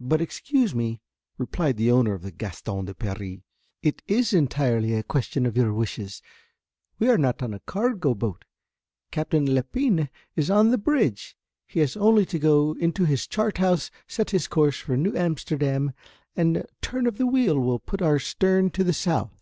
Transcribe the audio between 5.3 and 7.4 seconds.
of your wishes. We are